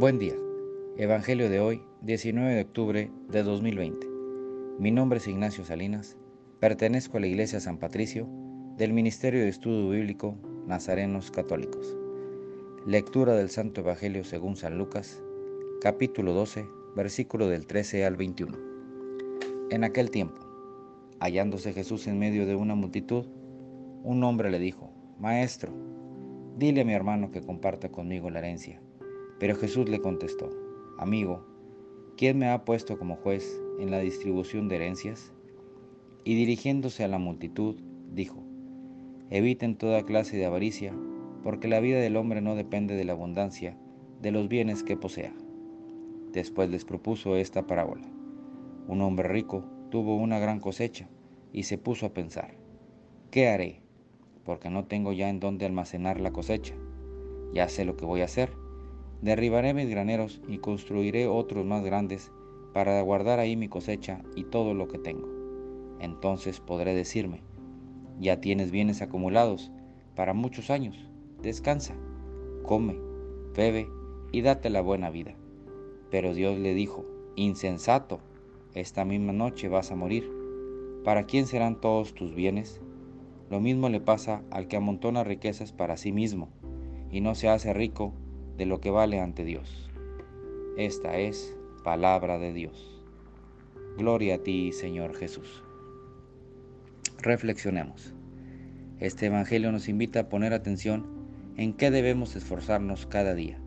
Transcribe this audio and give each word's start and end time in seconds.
Buen 0.00 0.18
día. 0.18 0.34
Evangelio 0.96 1.50
de 1.50 1.60
hoy, 1.60 1.82
19 2.00 2.54
de 2.54 2.62
octubre 2.62 3.10
de 3.28 3.42
2020. 3.42 4.06
Mi 4.78 4.90
nombre 4.90 5.18
es 5.18 5.28
Ignacio 5.28 5.62
Salinas. 5.66 6.16
Pertenezco 6.58 7.18
a 7.18 7.20
la 7.20 7.26
Iglesia 7.26 7.60
San 7.60 7.76
Patricio 7.76 8.26
del 8.78 8.94
Ministerio 8.94 9.42
de 9.42 9.50
Estudio 9.50 9.90
Bíblico 9.90 10.38
Nazarenos 10.66 11.30
Católicos. 11.30 11.98
Lectura 12.86 13.34
del 13.34 13.50
Santo 13.50 13.82
Evangelio 13.82 14.24
según 14.24 14.56
San 14.56 14.78
Lucas, 14.78 15.22
capítulo 15.82 16.32
12, 16.32 16.64
versículo 16.96 17.48
del 17.48 17.66
13 17.66 18.06
al 18.06 18.16
21. 18.16 18.56
En 19.70 19.84
aquel 19.84 20.10
tiempo, 20.10 20.40
hallándose 21.18 21.74
Jesús 21.74 22.06
en 22.06 22.18
medio 22.18 22.46
de 22.46 22.54
una 22.54 22.74
multitud, 22.74 23.26
un 24.02 24.24
hombre 24.24 24.50
le 24.50 24.60
dijo, 24.60 24.94
Maestro, 25.18 25.74
dile 26.56 26.80
a 26.80 26.84
mi 26.86 26.94
hermano 26.94 27.30
que 27.30 27.42
comparta 27.42 27.90
conmigo 27.90 28.30
la 28.30 28.38
herencia. 28.38 28.80
Pero 29.40 29.56
Jesús 29.56 29.88
le 29.88 30.00
contestó, 30.00 30.50
Amigo, 30.98 31.42
¿quién 32.18 32.38
me 32.38 32.50
ha 32.50 32.64
puesto 32.66 32.98
como 32.98 33.16
juez 33.16 33.58
en 33.80 33.90
la 33.90 33.98
distribución 33.98 34.68
de 34.68 34.76
herencias? 34.76 35.32
Y 36.24 36.34
dirigiéndose 36.34 37.04
a 37.04 37.08
la 37.08 37.18
multitud, 37.18 37.76
dijo, 38.12 38.44
Eviten 39.30 39.76
toda 39.76 40.04
clase 40.04 40.36
de 40.36 40.44
avaricia, 40.44 40.94
porque 41.42 41.68
la 41.68 41.80
vida 41.80 41.98
del 42.00 42.18
hombre 42.18 42.42
no 42.42 42.54
depende 42.54 42.94
de 42.94 43.04
la 43.04 43.12
abundancia 43.12 43.78
de 44.20 44.30
los 44.30 44.48
bienes 44.48 44.82
que 44.82 44.98
posea. 44.98 45.32
Después 46.32 46.68
les 46.68 46.84
propuso 46.84 47.36
esta 47.36 47.66
parábola. 47.66 48.06
Un 48.88 49.00
hombre 49.00 49.26
rico 49.26 49.64
tuvo 49.88 50.16
una 50.16 50.38
gran 50.38 50.60
cosecha 50.60 51.08
y 51.50 51.62
se 51.62 51.78
puso 51.78 52.04
a 52.04 52.12
pensar, 52.12 52.56
¿qué 53.30 53.48
haré? 53.48 53.80
Porque 54.44 54.68
no 54.68 54.84
tengo 54.84 55.14
ya 55.14 55.30
en 55.30 55.40
dónde 55.40 55.64
almacenar 55.64 56.20
la 56.20 56.30
cosecha. 56.30 56.74
Ya 57.54 57.70
sé 57.70 57.86
lo 57.86 57.96
que 57.96 58.04
voy 58.04 58.20
a 58.20 58.26
hacer 58.26 58.52
Derribaré 59.22 59.74
mis 59.74 59.88
graneros 59.88 60.40
y 60.48 60.58
construiré 60.58 61.26
otros 61.26 61.66
más 61.66 61.84
grandes 61.84 62.32
para 62.72 63.00
guardar 63.02 63.38
ahí 63.38 63.56
mi 63.56 63.68
cosecha 63.68 64.22
y 64.34 64.44
todo 64.44 64.72
lo 64.72 64.88
que 64.88 64.98
tengo. 64.98 65.28
Entonces 66.00 66.60
podré 66.60 66.94
decirme, 66.94 67.42
ya 68.18 68.40
tienes 68.40 68.70
bienes 68.70 69.02
acumulados 69.02 69.70
para 70.14 70.32
muchos 70.32 70.70
años, 70.70 71.08
descansa, 71.42 71.94
come, 72.62 72.96
bebe 73.54 73.88
y 74.32 74.40
date 74.40 74.70
la 74.70 74.80
buena 74.80 75.10
vida. 75.10 75.34
Pero 76.10 76.32
Dios 76.34 76.58
le 76.58 76.74
dijo, 76.74 77.04
insensato, 77.36 78.20
esta 78.74 79.04
misma 79.04 79.32
noche 79.32 79.68
vas 79.68 79.90
a 79.90 79.96
morir. 79.96 80.30
¿Para 81.04 81.24
quién 81.24 81.46
serán 81.46 81.80
todos 81.80 82.14
tus 82.14 82.34
bienes? 82.34 82.80
Lo 83.50 83.60
mismo 83.60 83.88
le 83.88 84.00
pasa 84.00 84.42
al 84.50 84.68
que 84.68 84.76
amontona 84.76 85.24
riquezas 85.24 85.72
para 85.72 85.96
sí 85.96 86.12
mismo 86.12 86.48
y 87.10 87.20
no 87.20 87.34
se 87.34 87.48
hace 87.48 87.74
rico 87.74 88.12
de 88.60 88.66
lo 88.66 88.78
que 88.78 88.90
vale 88.90 89.18
ante 89.20 89.42
Dios. 89.42 89.88
Esta 90.76 91.16
es 91.16 91.56
palabra 91.82 92.38
de 92.38 92.52
Dios. 92.52 93.00
Gloria 93.96 94.34
a 94.34 94.38
ti, 94.42 94.72
Señor 94.72 95.16
Jesús. 95.16 95.62
Reflexionemos. 97.22 98.12
Este 98.98 99.24
Evangelio 99.24 99.72
nos 99.72 99.88
invita 99.88 100.20
a 100.20 100.28
poner 100.28 100.52
atención 100.52 101.06
en 101.56 101.72
qué 101.72 101.90
debemos 101.90 102.36
esforzarnos 102.36 103.06
cada 103.06 103.34
día, 103.34 103.58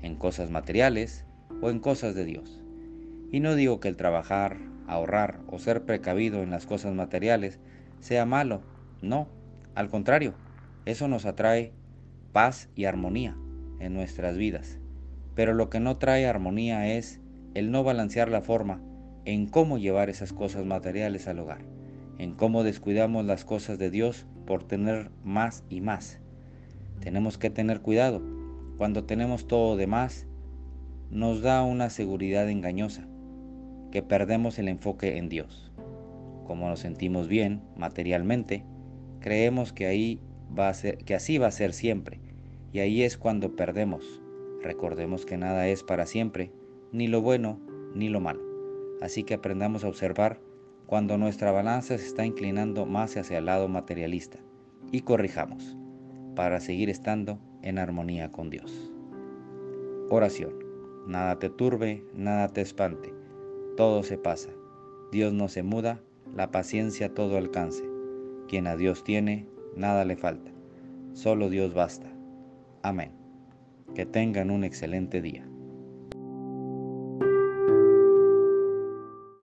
en 0.00 0.16
cosas 0.16 0.50
materiales 0.50 1.24
o 1.60 1.70
en 1.70 1.78
cosas 1.78 2.16
de 2.16 2.24
Dios. 2.24 2.60
Y 3.30 3.38
no 3.38 3.54
digo 3.54 3.78
que 3.78 3.86
el 3.86 3.96
trabajar, 3.96 4.56
ahorrar 4.88 5.38
o 5.46 5.60
ser 5.60 5.84
precavido 5.84 6.42
en 6.42 6.50
las 6.50 6.66
cosas 6.66 6.96
materiales 6.96 7.60
sea 8.00 8.26
malo, 8.26 8.60
no, 9.02 9.28
al 9.76 9.88
contrario, 9.88 10.34
eso 10.84 11.06
nos 11.06 11.26
atrae 11.26 11.70
paz 12.32 12.68
y 12.74 12.86
armonía 12.86 13.36
en 13.82 13.94
nuestras 13.94 14.36
vidas. 14.36 14.78
Pero 15.34 15.54
lo 15.54 15.68
que 15.68 15.80
no 15.80 15.96
trae 15.96 16.26
armonía 16.26 16.94
es 16.94 17.20
el 17.54 17.70
no 17.70 17.84
balancear 17.84 18.28
la 18.28 18.40
forma 18.40 18.80
en 19.24 19.46
cómo 19.46 19.78
llevar 19.78 20.08
esas 20.08 20.32
cosas 20.32 20.64
materiales 20.64 21.28
al 21.28 21.38
hogar, 21.38 21.64
en 22.18 22.34
cómo 22.34 22.64
descuidamos 22.64 23.24
las 23.24 23.44
cosas 23.44 23.78
de 23.78 23.90
Dios 23.90 24.26
por 24.46 24.64
tener 24.64 25.10
más 25.24 25.64
y 25.68 25.80
más. 25.80 26.20
Tenemos 27.00 27.38
que 27.38 27.50
tener 27.50 27.80
cuidado. 27.80 28.22
Cuando 28.78 29.04
tenemos 29.04 29.46
todo 29.46 29.76
de 29.76 29.86
más, 29.86 30.26
nos 31.10 31.42
da 31.42 31.62
una 31.62 31.90
seguridad 31.90 32.48
engañosa, 32.48 33.06
que 33.90 34.02
perdemos 34.02 34.58
el 34.58 34.68
enfoque 34.68 35.18
en 35.18 35.28
Dios. 35.28 35.72
Como 36.46 36.68
nos 36.68 36.80
sentimos 36.80 37.28
bien 37.28 37.62
materialmente, 37.76 38.64
creemos 39.20 39.72
que 39.72 39.86
ahí 39.86 40.20
va 40.58 40.68
a 40.68 40.74
ser, 40.74 40.98
que 40.98 41.14
así 41.14 41.38
va 41.38 41.48
a 41.48 41.52
ser 41.52 41.72
siempre 41.72 42.20
y 42.72 42.80
ahí 42.80 43.02
es 43.02 43.18
cuando 43.18 43.54
perdemos. 43.54 44.22
Recordemos 44.62 45.26
que 45.26 45.36
nada 45.36 45.68
es 45.68 45.82
para 45.82 46.06
siempre, 46.06 46.52
ni 46.92 47.06
lo 47.08 47.20
bueno 47.20 47.60
ni 47.94 48.08
lo 48.08 48.20
malo. 48.20 48.40
Así 49.00 49.24
que 49.24 49.34
aprendamos 49.34 49.84
a 49.84 49.88
observar 49.88 50.40
cuando 50.86 51.18
nuestra 51.18 51.52
balanza 51.52 51.98
se 51.98 52.06
está 52.06 52.24
inclinando 52.24 52.86
más 52.86 53.16
hacia 53.16 53.38
el 53.38 53.46
lado 53.46 53.68
materialista 53.68 54.38
y 54.90 55.00
corrijamos 55.00 55.76
para 56.34 56.60
seguir 56.60 56.88
estando 56.90 57.38
en 57.62 57.78
armonía 57.78 58.30
con 58.30 58.50
Dios. 58.50 58.92
Oración. 60.10 60.52
Nada 61.06 61.38
te 61.38 61.50
turbe, 61.50 62.04
nada 62.14 62.48
te 62.48 62.60
espante. 62.60 63.12
Todo 63.76 64.02
se 64.02 64.18
pasa. 64.18 64.50
Dios 65.10 65.32
no 65.32 65.48
se 65.48 65.62
muda, 65.62 66.00
la 66.34 66.50
paciencia 66.50 67.12
todo 67.12 67.36
alcance. 67.36 67.82
Quien 68.46 68.66
a 68.66 68.76
Dios 68.76 69.02
tiene, 69.02 69.46
nada 69.74 70.04
le 70.04 70.16
falta. 70.16 70.52
Solo 71.12 71.50
Dios 71.50 71.74
basta. 71.74 72.11
Amén. 72.82 73.12
Que 73.94 74.04
tengan 74.06 74.50
un 74.50 74.64
excelente 74.64 75.20
día. 75.20 75.46